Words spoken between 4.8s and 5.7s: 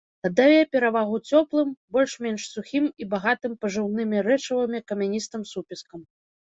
камяністым